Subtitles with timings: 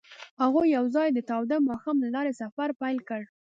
[0.41, 3.21] هغوی یوځای د تاوده ماښام له لارې سفر پیل کړ.